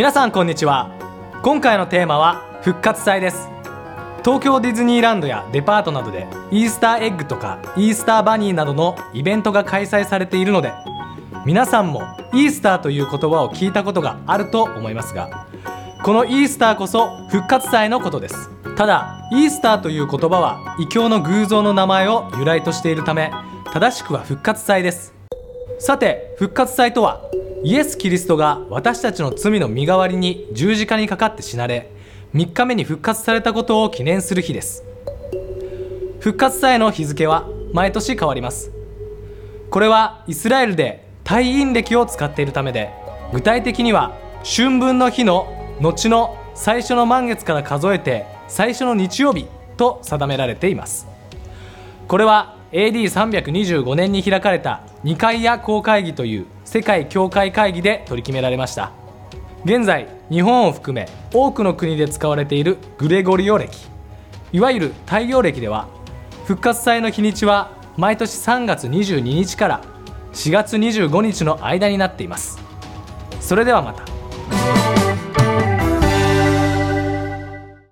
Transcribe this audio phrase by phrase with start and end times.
[0.00, 0.90] 皆さんこんにちは。
[1.42, 3.50] 今回のテーマは復活祭です。
[4.24, 10.72] 東京ディズニーランドやデパートなどでイースターエッグとかイースターバニーなどのイベントが開催されているので
[11.44, 12.00] 皆さんも
[12.32, 15.46] イースターという言葉を聞いたことがあると思いますが
[16.02, 18.48] このイースターこそ復活祭のことです。
[18.76, 23.30] ただイースターという言葉は異教の偶像の名前を由来としているため
[23.70, 25.12] 正しくは復活祭です。
[25.78, 27.20] さて復活祭とは
[27.62, 31.90] イエス・キリストが私たちの罪の身代わりに十字架にかかって死なれ
[32.34, 34.82] 3日目に復活されたことを記念する日です。
[36.20, 38.70] 復活祭の日付は毎年変わります。
[39.68, 42.90] これはイスラエルで退院暦を使っているためで
[43.32, 45.46] 具体的には春分の日の
[45.80, 51.06] 後の最初の満月から数えて最初の日曜日と定められています。
[52.08, 58.92] これは AD325 年に開かれた二階屋公会議という世界教会会議で取り決められました。
[59.64, 63.70] 現在日本を含め多くの国で使われているグレゴリオ暦
[64.52, 65.86] いわゆる太陽暦では
[66.46, 69.84] 復活祭の日にちは毎年3月22日から
[70.32, 72.58] 4月25日の間になっています。
[73.40, 74.99] それではまた。